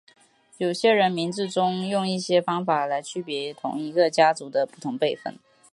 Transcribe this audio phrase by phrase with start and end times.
[0.57, 5.37] 有些人名字中用一些方法来区别同一个家族的不同辈分。